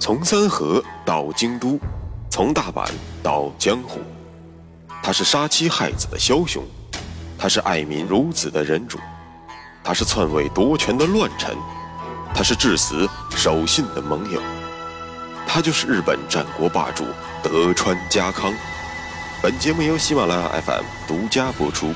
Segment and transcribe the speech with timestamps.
[0.00, 1.78] 从三河到京都，
[2.30, 2.90] 从大阪
[3.22, 4.00] 到江湖，
[5.02, 6.64] 他是杀妻害子的枭雄，
[7.38, 8.98] 他是爱民如子的仁主，
[9.84, 11.54] 他是篡位夺权的乱臣，
[12.34, 14.40] 他是至死守信的盟友，
[15.46, 17.04] 他就是日本战国霸主
[17.42, 18.54] 德川家康。
[19.42, 21.92] 本节目由喜马拉雅 FM 独家播出。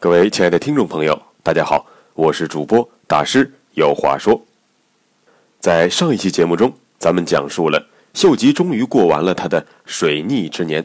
[0.00, 1.84] 各位亲爱的听众朋友，大家好，
[2.14, 4.40] 我是主播大师，有话说。
[5.62, 10.84] 在上一期节目中，咱们讲述了秀吉终于过完了他的水逆之年，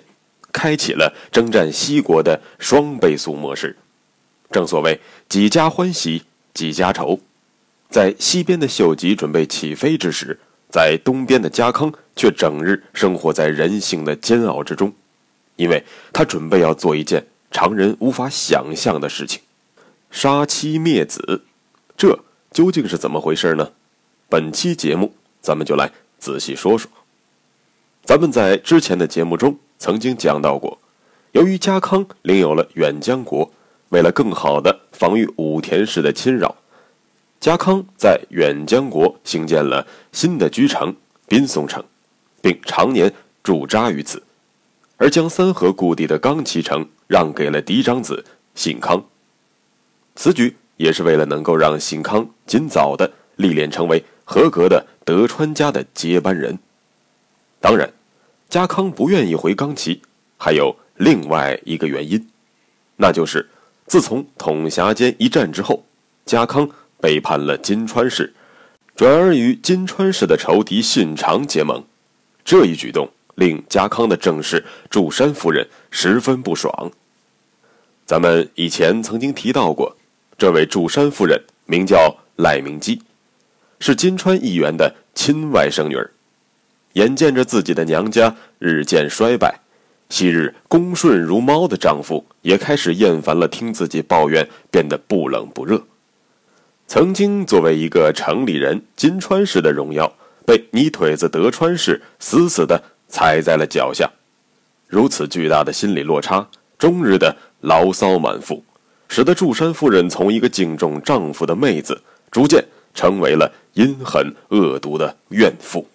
[0.54, 3.76] 开启了征战西国的双倍速模式。
[4.52, 7.20] 正所谓几家欢喜几家愁，
[7.90, 14.94] 在西边的秀吉准备起飞之时，在东边的家康却整日生活在人性的煎熬之中，
[15.56, 15.84] 因为
[16.14, 19.42] 他准备要做一件常人无法想象的事情——
[20.12, 21.46] 杀妻灭子。
[21.98, 22.20] 这
[22.52, 23.72] 究竟是怎么回事呢？
[24.30, 26.92] 本期节目，咱们就来仔细说说。
[28.04, 30.78] 咱们在之前的节目中曾经讲到过，
[31.32, 33.50] 由于家康领有了远江国，
[33.88, 36.54] 为了更好的防御武田氏的侵扰，
[37.40, 40.94] 家康在远江国兴建了新的居城
[41.30, 41.82] 滨松城，
[42.42, 44.22] 并常年驻扎于此，
[44.98, 48.26] 而将三河故地的冈崎城让给了嫡长子
[48.56, 49.02] 信康。
[50.16, 54.04] 此举也是为了能够让信康尽早的历练成为。
[54.30, 56.60] 合格的德川家的接班人。
[57.62, 57.90] 当然，
[58.50, 60.02] 家康不愿意回冈崎，
[60.36, 62.28] 还有另外一个原因，
[62.98, 63.50] 那就是
[63.86, 65.86] 自从统辖间一战之后，
[66.26, 66.70] 家康
[67.00, 68.34] 背叛了金川氏，
[68.98, 71.82] 转而与金川氏的仇敌信长结盟。
[72.44, 76.92] 这一举动令家康的正室祝山夫人十分不爽。
[78.06, 79.96] 咱们以前曾经提到过，
[80.38, 83.02] 这位祝山夫人名叫赖明基。
[83.80, 86.10] 是金川议员的亲外甥女儿，
[86.94, 89.60] 眼见着自己的娘家日渐衰败，
[90.10, 95.84] 昔日恭顺如猫的丈夫也开始厌烦了听自己抱怨，变得不冷不热。
[96.88, 100.12] 曾经作为一个城里人，金川氏的荣耀
[100.46, 104.10] 被泥腿子德川氏死死的踩在了脚下，
[104.88, 106.48] 如此巨大的心理落差，
[106.80, 108.64] 终日的牢骚满腹，
[109.08, 112.66] 使得祝山夫人从一个敬重丈夫的妹子，逐渐。
[112.94, 115.88] 成为了阴狠恶毒的怨妇，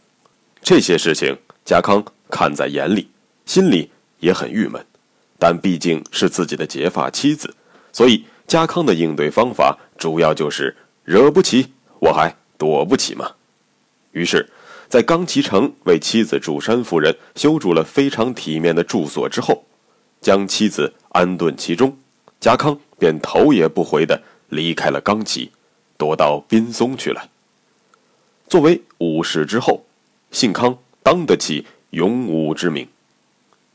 [0.63, 2.01] 这些事情家康
[2.31, 3.09] 看在眼里，
[3.45, 4.81] 心里也很郁闷。
[5.37, 7.53] 但毕竟是自己的结发妻子，
[7.93, 13.33] 所以家康的应对方法主要就是惹不起我还躲不起嘛。
[14.13, 14.49] 于是，
[14.89, 19.65] 在冈崎城为妻子祝山夫人修筑了非常体面的住所之后，
[20.21, 21.99] 将妻子安顿其中，
[22.39, 25.51] 家康便头也不回的离开了冈崎。
[25.99, 27.32] 躲到滨松去了。
[28.53, 29.83] 作为武士之后，
[30.31, 32.87] 信康当得起勇武之名。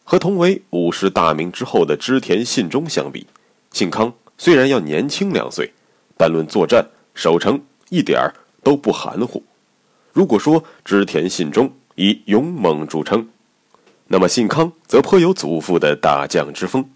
[0.03, 3.25] 和同为武士大名之后的织田信忠相比，
[3.71, 5.73] 信康虽然要年轻两岁，
[6.15, 9.41] 但论作战守城一点儿都不含糊。
[10.13, 13.27] 如果说织田信忠以勇猛著称，
[14.05, 16.87] 那么信康则颇有祖父的大将之风。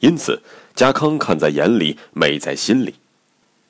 [0.00, 0.42] 因此，
[0.74, 2.96] 家康看在眼里，美在心里。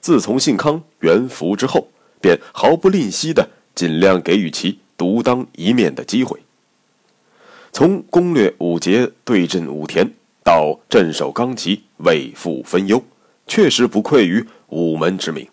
[0.00, 1.86] 自从信康元服之后，
[2.26, 6.40] 便毫不吝惜的尽量给予其独当一面的机会。
[7.70, 10.10] 从攻略五节对阵武田，
[10.42, 13.04] 到镇守冈崎，为父分忧，
[13.46, 15.46] 确实不愧于武门之名。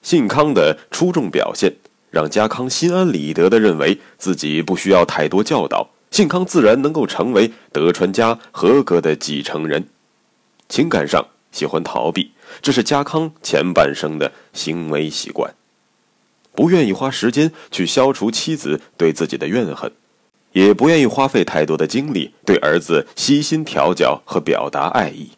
[0.00, 1.74] 信康的出众表现，
[2.12, 9.88] 让家康心安理得的认为自己不需要太多教导，信康自然能够成为德川家合格的继承人。
[10.68, 12.30] 情感上喜欢逃避。
[12.62, 15.52] 这是家康前半生的行为习惯，
[16.54, 19.92] 不愿意花时间去消除妻子对自己的怨恨，
[20.52, 25.30] 也不愿意花费太多的精力对儿子悉心调教和表达爱意。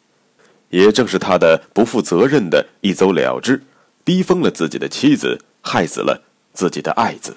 [0.71, 3.63] 也正是他的不负责任的一走了之，
[4.05, 7.37] 逼疯了自己的妻子，害死了自己的爱子。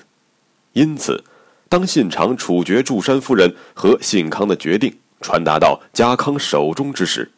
[0.73, 1.23] 因此，
[1.67, 7.31] 当信长处决祝山夫人和信康的决定传达到家康手中之时，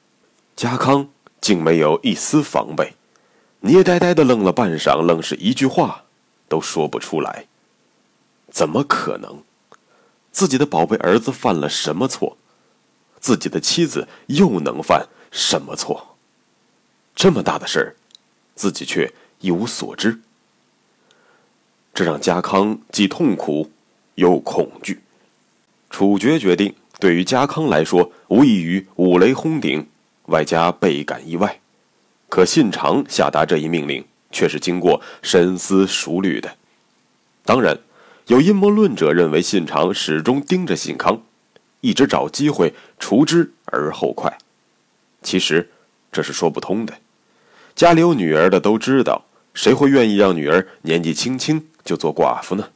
[0.55, 1.09] 家康。
[1.41, 2.93] 竟没有一丝防备，
[3.61, 6.03] 捏呆呆的愣了半晌，愣是一句话
[6.51, 7.45] 都说不出来。
[8.51, 9.41] 怎么可能？
[10.33, 12.35] 自己的宝贝儿子犯了什么错？
[13.21, 16.17] 自己的妻子又能犯什么错？
[17.15, 17.95] 这么大的事儿，
[18.55, 20.19] 自己却一无所知，
[21.93, 23.71] 这让家康既痛苦
[24.15, 25.01] 又恐惧。
[25.89, 29.87] 处决决定对于家康来说，无异于五雷轰顶。
[30.27, 31.59] 外加倍感意外，
[32.29, 36.55] 可信长下达这一命令，却是经过深思熟虑的。
[37.43, 37.79] 当然，
[38.27, 41.21] 有阴谋论者认为信长始终盯着信康，
[41.81, 44.37] 一直找机会除之而后快。
[45.21, 45.69] 其实，
[46.11, 46.93] 这是说不通的。
[47.75, 52.69] 家里有女儿的都知道，谁会愿意让女儿年纪轻轻就做寡妇呢？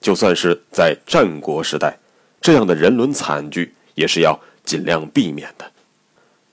[0.00, 1.98] 就算是在战国时代，
[2.40, 5.72] 这样的人伦惨剧也是要尽量避免的。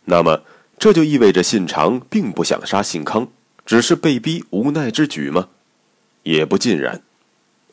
[0.06, 0.42] 那么，
[0.80, 3.28] 这就意味着信长并不想杀信康，
[3.66, 5.50] 只是被逼无奈之举吗？
[6.24, 7.02] 也不尽然。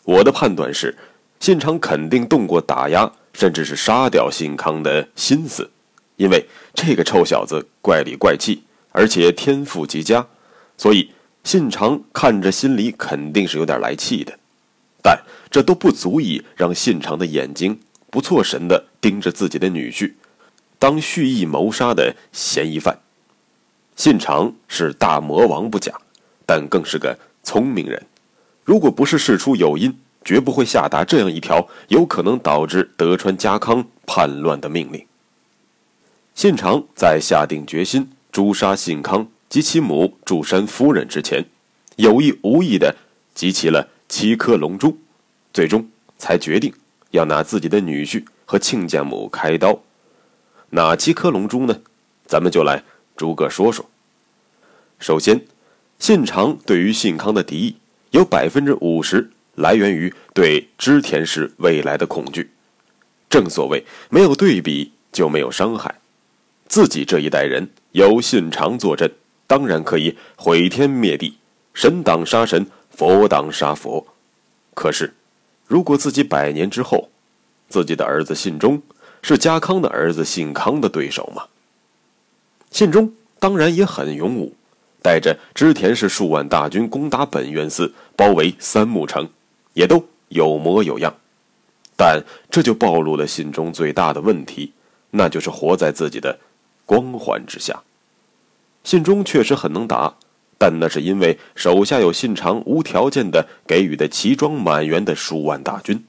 [0.05, 0.97] 我的判断是，
[1.39, 5.71] 信长肯定动过打压，甚至是杀掉信康的心思，
[6.17, 10.27] 因为这个臭小子怪里怪气，而且天赋极佳，
[10.77, 11.11] 所以
[11.45, 14.39] 信长看着心里肯定是有点来气的。
[15.03, 20.13] 但这都不足以让信长的眼睛不错神的盯着自己的女婿，
[20.79, 22.99] 当蓄意谋杀的嫌疑犯。
[23.97, 25.93] 信长是大魔王不假，
[26.47, 28.05] 但更是个聪明人。
[28.65, 35.05] 如果不是事出有因，绝不会下达这样一条有可能导致德川家康叛乱的命令。
[36.35, 41.45] 信长在下定决心诛杀信康及其母祝山夫人之前，
[41.97, 42.97] 有意无意的
[43.35, 44.97] 集齐了七颗龙珠，
[45.53, 45.87] 最终
[46.17, 46.73] 才决定
[47.11, 49.79] 要拿自己的女婿和亲家母开刀。
[50.71, 51.81] 哪七颗龙珠呢？
[52.25, 52.83] 咱们就来
[53.23, 53.89] 逐个说说。
[54.99, 55.47] 首先，
[56.01, 57.77] 信长对于信康的敌意。
[58.11, 62.51] 有百分之五十来源于对织田氏未来的恐惧。
[63.31, 65.95] 正所谓没有对比就没有伤害，
[66.67, 69.09] 自己这一代人有信长坐镇，
[69.47, 71.39] 当然可以毁天灭地，
[71.73, 74.05] 神挡杀神，佛挡杀佛。
[74.75, 75.15] 可是，
[75.69, 77.09] 如果自己百年之后，
[77.69, 78.83] 自己的儿子信忠
[79.23, 81.45] 是家康的儿子信康的对手吗？
[82.73, 84.53] 信忠当然也很勇武。
[85.01, 89.29] 带着织田氏数万大军攻打本愿寺，包围三木城，
[89.75, 91.13] 也都有模有样。
[91.97, 94.73] 但这就暴露了信中最大的问题，
[95.11, 96.39] 那就是活在自己的
[96.87, 97.83] 光环之下。
[98.85, 100.15] 信中确实很能打，
[100.57, 106.05] 但那是因为手下有信长无条件的给予的齐装满员的数万大军。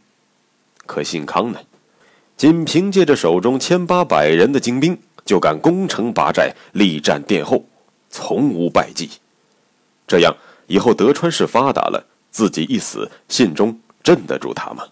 [0.86, 1.60] 可信康呢？
[2.38, 7.64] 仅凭借着手中千八百人的精兵，就敢攻城拔寨，力战殿后。
[8.16, 9.10] 从无败绩，
[10.06, 10.38] 这样
[10.68, 14.84] 以后德川氏发达了，自己一死，信中镇得住他吗？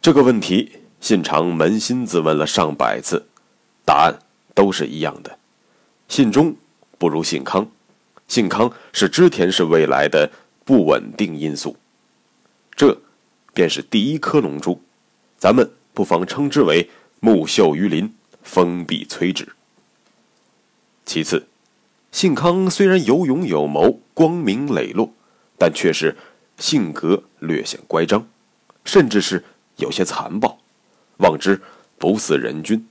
[0.00, 0.72] 这个问题，
[1.02, 3.26] 信长扪心自问了上百次，
[3.84, 4.18] 答案
[4.54, 5.38] 都是一样的：
[6.08, 6.56] 信中
[6.96, 7.70] 不如信康，
[8.26, 10.30] 信康是织田氏未来的
[10.64, 11.76] 不稳定因素。
[12.74, 12.96] 这，
[13.52, 14.80] 便是第一颗龙珠，
[15.36, 16.88] 咱们不妨称之为
[17.20, 18.10] 木秀于林，
[18.42, 19.48] 风必摧之。
[21.04, 21.46] 其次。
[22.12, 25.14] 信康虽然有勇有谋、光明磊落，
[25.56, 26.14] 但却是
[26.58, 28.28] 性格略显乖张，
[28.84, 29.42] 甚至是
[29.76, 30.58] 有些残暴，
[31.16, 31.62] 望之
[31.96, 32.86] 不似人君。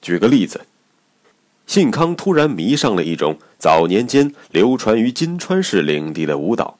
[0.00, 0.64] 举个例子，
[1.66, 6.78] 信康突然迷上了一种早年间流传于金川市领地的舞蹈，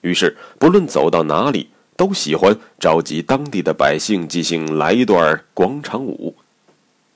[0.00, 6.34] 于是不论走到哪里，都喜欢召集当地的百姓即兴来一段广场舞。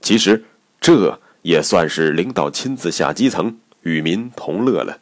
[0.01, 0.45] 其实
[0.81, 1.19] 这。
[1.43, 4.99] 也算是领导亲自下基层与民同乐了，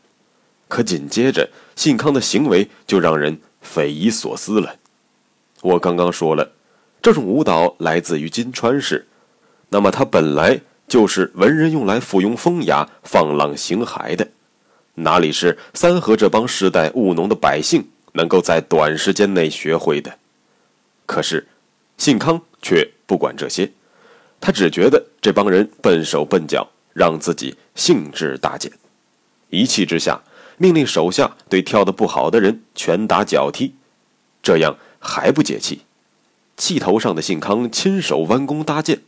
[0.69, 4.77] 可紧接着信康的行为就让人匪夷所思了。
[5.63, 6.53] 我刚刚说了，
[7.03, 9.08] 这种舞蹈来自于金川市，
[9.70, 14.29] 那么它本来就是文人用来附庸风雅、放浪形骸的，
[14.94, 20.17] 哪里是三河这帮世代务农的百姓能够在短时间内学会的？
[21.05, 21.49] 可是，
[21.96, 23.72] 信康却不管这些。
[24.41, 28.73] 他只觉得这帮人笨手笨脚，让自己兴致大减，
[29.51, 30.21] 一气之下
[30.57, 33.75] 命令手下对跳得不好的人拳打脚踢，
[34.43, 35.83] 这样还不解气，
[36.57, 39.03] 气头上的信康亲手弯弓搭箭，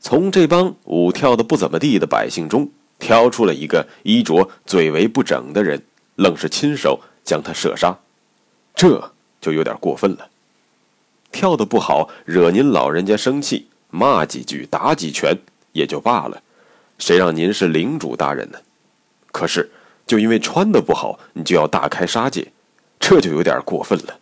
[0.00, 5.84] 从这帮舞跳的不怎么地的百姓中挑出了一个衣着最为不整的人，
[6.16, 7.98] 愣是亲手将他射杀，
[8.74, 10.30] 这就有点过分了。
[11.30, 13.68] 跳得不好，惹您老人家生气。
[13.90, 15.38] 骂几句，打几拳
[15.72, 16.42] 也就罢了，
[16.98, 18.58] 谁让您是领主大人呢？
[19.32, 19.70] 可是，
[20.06, 22.52] 就因为穿的不好，你就要大开杀戒，
[22.98, 24.18] 这就有点过分了。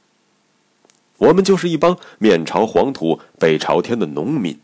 [1.18, 4.60] 我们就是一帮面朝黄土背朝天的农民，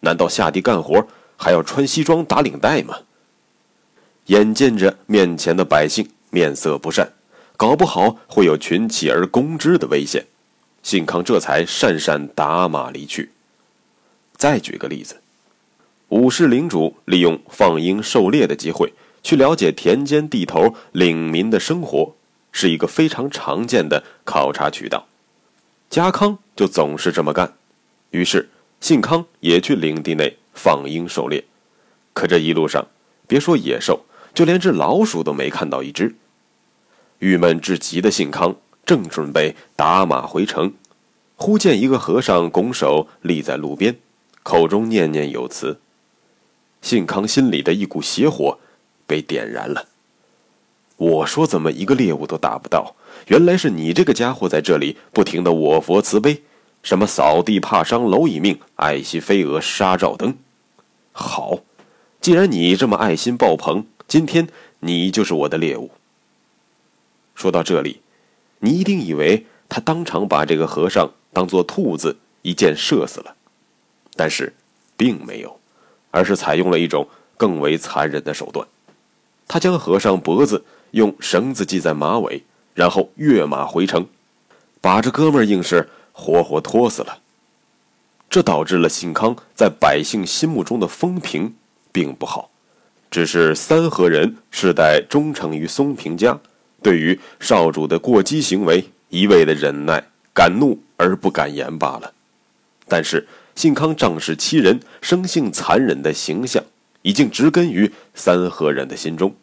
[0.00, 3.00] 难道下地干活还要穿西装打领带吗？
[4.26, 7.12] 眼见着面前的百姓面色不善，
[7.56, 10.26] 搞不好会有群起而攻之的危险，
[10.82, 13.30] 信康这才讪讪打马离去。
[14.40, 15.20] 再举个例子，
[16.08, 22.14] 武士领主利用放鹰狩猎的机会，去了解田间地头领民的生活，
[22.50, 25.06] 是一个非常常见的考察渠道。
[25.90, 27.52] 家康就总是这么干，
[28.12, 28.48] 于是
[28.80, 31.44] 信康也去领地内放鹰狩猎。
[32.14, 32.86] 可这一路上，
[33.28, 36.14] 别说野兽，就连只老鼠都没看到一只。
[37.18, 38.56] 郁闷至极的信康
[38.86, 40.72] 正准备打马回城，
[41.36, 43.98] 忽见一个和尚拱手立在路边，
[44.42, 45.80] 口中念念有词。
[46.82, 48.58] 信康心里的一股邪火
[49.06, 49.86] 被点燃了。
[50.96, 52.94] 我说怎么一个猎物都打不到？
[53.26, 56.42] 原来是你这个家伙在这里不停的我佛慈悲，
[56.82, 60.36] 什么扫地怕伤蝼蚁命，爱惜飞蛾杀照灯。
[61.12, 61.60] 好，
[62.20, 64.48] 既然你这么爱心爆棚，今天
[64.80, 65.90] 你就是我的猎物。
[67.34, 68.00] 说到这里，
[68.60, 73.34] 你一定以为他当场把这个和尚当做兔子一箭射死了，
[74.20, 74.52] 但是
[74.98, 75.58] 并没有，
[76.10, 77.08] 而是采用了一种
[77.38, 78.68] 更为残忍的手段，
[79.48, 82.42] 他将和尚脖子用绳子系在马尾。
[82.74, 84.06] 然后跃马回城，
[84.82, 87.20] 把这哥们儿硬是活活拖死了。
[88.28, 91.54] 这导致了信康在百姓心目中的风评
[91.90, 92.50] 并不好，
[93.10, 96.38] 只是三河人世代忠诚于松平家，
[96.82, 102.12] 对于少主的过激行为一味的忍耐、敢怒而不敢言罢了。
[102.86, 103.26] 但是
[103.60, 106.64] 信康仗势欺人、生性残忍的形象
[107.02, 109.34] 已经植根于三河人的心中，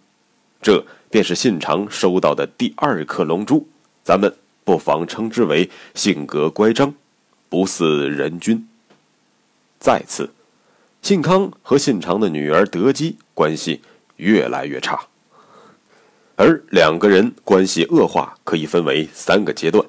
[0.59, 0.83] 这。
[1.11, 3.67] 便是信长收到的第二颗龙珠，
[4.03, 6.93] 咱们不妨称之为性格乖张，
[7.47, 8.67] 不似人君。
[9.79, 10.31] 再次，
[11.03, 13.81] 信康和信长的女儿德姬关系
[14.15, 14.99] 越来越差，
[16.35, 19.85] 而两个人关系恶化可以分为三个阶段：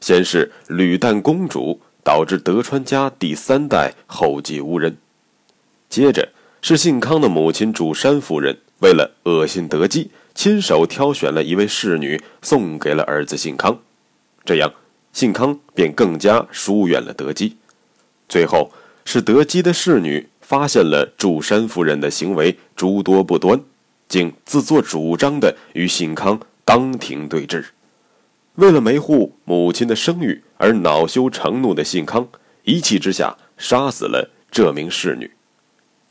[0.00, 4.94] 先是吕旦公主导致德川家第三代后继无人；
[5.90, 6.30] 接着
[6.62, 10.10] 是信康的母亲主山夫人为了恶心德基。
[10.34, 13.80] 亲手挑选了一位侍女，送给了儿子信康，
[14.46, 14.72] 这样
[15.12, 17.58] 信康便更加疏远了德基。
[18.26, 18.72] 最后
[19.04, 23.60] 是德基的侍女发现了祝山夫人的行为诸多不端，
[24.08, 27.66] 竟自作主张的与信康当庭对质。
[28.54, 32.28] 为了维护母亲的声誉而恼羞成怒的信康，
[32.64, 35.30] 一气之下杀死了这名侍女。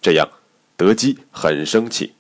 [0.02, 0.28] 这样，
[0.76, 2.14] 德基很生气。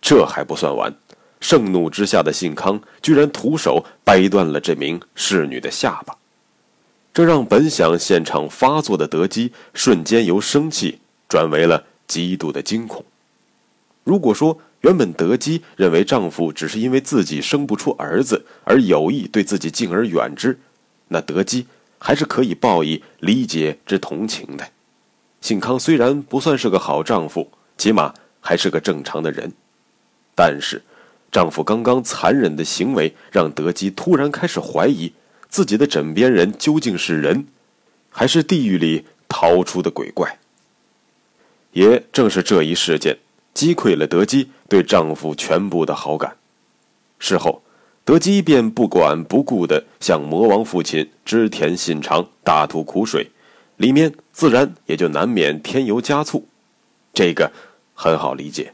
[0.00, 0.94] 这还不算完。
[1.40, 6.14] 盛怒之下的信康居然徒手掰断了这名侍女的下巴，
[7.14, 13.02] 这让本想现场发作的德基瞬间由生气转为了极度的惊恐。
[14.04, 20.58] 如果说原本德基认为丈夫只是因为自己生不出儿子而有意对自己敬而远之，
[21.12, 21.66] 那德基
[21.98, 24.70] 还是可以报以理解之同情的。
[25.40, 29.52] 信康虽然不算是个好丈夫，起码还是个正常的人，
[30.34, 30.82] 但是。
[31.32, 35.12] 丈夫刚刚残忍的行为，让德基突然开始怀疑
[35.48, 37.46] 自己的枕边人究竟是人，
[38.10, 40.40] 还是地狱里逃出的鬼怪。
[41.70, 43.18] 也正是这一事件，
[43.54, 46.36] 击溃了德基对丈夫全部的好感。
[47.20, 47.62] 事后，
[48.10, 53.30] 德基便不管不顾地向魔王父亲织田信长大吐苦水，
[53.76, 56.44] 里面自然也就难免添油加醋。
[57.14, 57.52] 这个
[57.94, 58.72] 很好理解。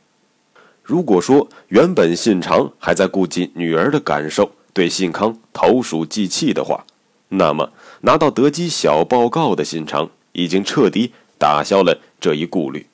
[0.82, 6.86] 如果说原本信长还在顾及女儿的感受，对信康投鼠忌器的话，
[7.28, 12.86] 那么拿到德基小报告的信长已经彻底打消了这一顾虑。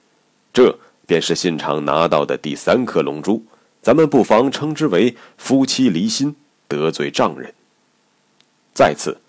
[0.53, 3.45] 这便是信长拿到的第三颗龙珠，
[3.83, 6.37] 咱们不妨称之为夫妻离心，
[6.69, 7.53] 得罪丈人。
[8.73, 9.21] 再次，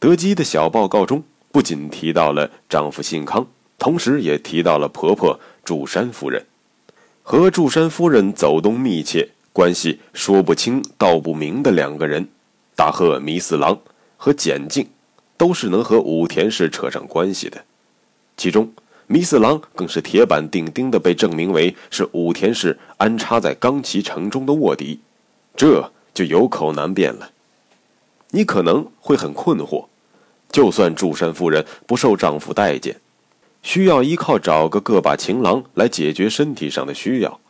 [0.00, 3.46] 德基的小报告中不仅提到了丈夫信康，
[3.78, 6.44] 同时也提到了婆婆祝山夫人。
[7.22, 12.28] 和祝山夫人走动密切、关系说不清道不明的两个人，
[12.74, 13.80] 大贺弥四郎
[14.16, 14.88] 和简静，
[15.36, 17.64] 都是能和武田氏扯上关系的。
[18.36, 18.72] 其中，
[19.06, 25.00] 弥四郎更是铁板钉钉的被证明为是武田氏安插在冈崎城中的卧底，
[25.54, 27.30] 这就有口难辩了。
[28.30, 29.86] 你可能会很困惑，
[30.50, 33.00] 就算祝山夫人不受丈夫待见。
[33.62, 37.40] 需要依靠找个个把情郎来解决身体上的需要，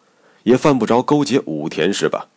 [0.42, 2.28] 也犯不着勾结武田是吧？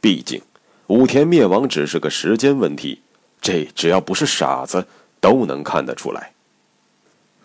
[0.00, 0.42] 毕竟
[0.88, 3.00] 武田灭亡只是个时间问题，
[3.40, 4.86] 这只要不是傻子
[5.20, 6.32] 都能看得出来。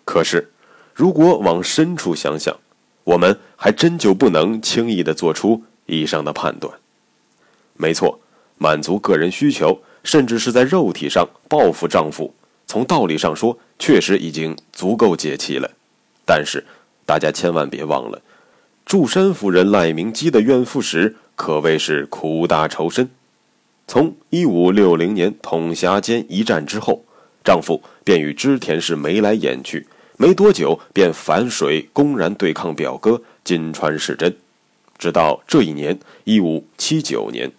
[0.04, 0.51] 可是，
[0.94, 2.56] 如果往深处想想，
[3.04, 6.72] 我们还真就不能轻易的做出以上的判断。
[7.74, 8.20] 没错，
[8.58, 12.34] 满足个人需求，甚至是在肉体上报复丈夫。
[12.66, 15.70] 从道理上说，确实已经足够解气了，
[16.24, 16.64] 但是
[17.04, 18.22] 大家千万别忘了，
[18.86, 23.10] 祝山夫人赖明基的怨妇史可谓是苦大仇深。
[23.88, 27.04] 从一五六零年统辖间一战之后，
[27.44, 29.86] 丈夫便与织田氏眉来眼去，
[30.22, 34.36] 没多久便反水公然对抗表哥金川世真。
[34.96, 37.50] 直到这一年一五七九年，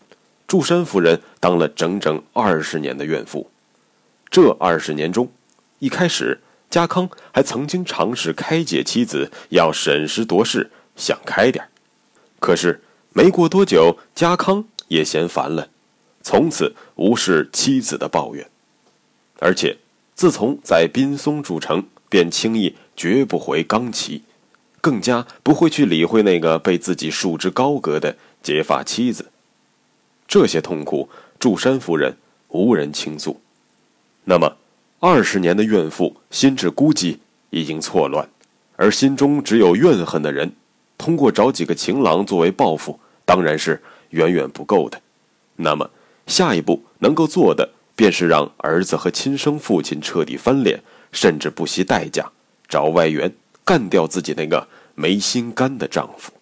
[0.47, 3.51] 祝山夫人当了整整二十年的怨妇。
[4.29, 5.29] 这二十年中，
[5.79, 6.39] 一开始
[6.69, 11.65] 家康还曾经尝试开解妻子，要审时度势，想开点
[12.39, 15.67] 可是没过多久，家康也嫌烦了。
[16.21, 18.49] 从此无视妻子的抱怨，
[19.39, 19.79] 而且
[20.15, 24.21] 自从在滨松筑城，便轻易绝不回冈崎，
[24.79, 29.31] 更加不会去理会那个被自己束之高阁的结发妻子。
[30.27, 32.15] 这些痛苦，祝山夫人
[32.49, 33.41] 无人倾诉。
[34.25, 34.57] 那么，
[34.99, 37.17] 二十年的怨妇心智估计
[37.49, 38.29] 已经错乱，
[38.75, 40.51] 而心中只有怨恨的人，
[40.99, 45.01] 通过找几个情郎作为报复，当然是远远不够的。
[45.55, 45.89] 那么。
[46.27, 50.81] 下一步能够做的，便是让儿子和亲生父亲彻底翻脸，
[51.13, 52.29] 甚至不惜代价
[52.67, 56.33] 找外援干掉自己那个没心肝的丈夫。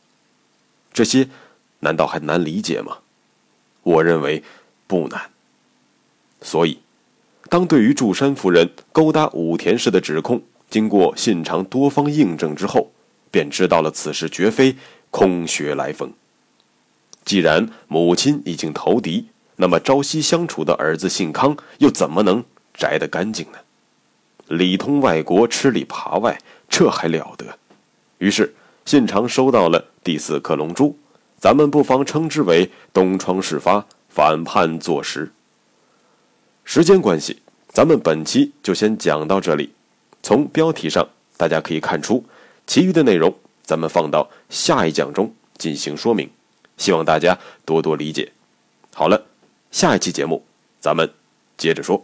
[0.92, 1.30] 这些
[1.82, 2.98] 难道还难理解吗？
[3.84, 4.44] 我认为
[4.88, 5.30] 不难。
[6.42, 6.80] 所以，
[7.50, 12.92] 当对于祝山夫人勾搭武田氏的指控经过信长多方印证之后，
[13.30, 14.76] 便知道了此事绝非
[15.12, 16.12] 空穴来风。
[17.24, 19.28] 既然母亲已经投敌。
[19.58, 23.60] 那么朝夕相处的儿子信康又怎么能摘得干净呢？
[24.52, 26.40] 里通外国，吃里扒外，
[26.70, 27.58] 这还了得？
[28.20, 28.54] 于是
[28.86, 30.98] 信长收到了第四颗龙珠，
[31.40, 35.32] 咱们不妨称之为东窗事发，反叛坐实。
[36.64, 39.74] 时间关系，咱们本期就先讲到这里。
[40.22, 42.24] 从标题上大家可以看出，
[42.68, 46.30] 其余的内容咱们放到下一讲中进行说明，
[46.78, 48.32] 希望大家多多理解。
[48.94, 49.26] 好了。
[49.72, 50.44] 下一期节目，
[50.82, 51.10] 咱们
[51.56, 52.04] 接着说。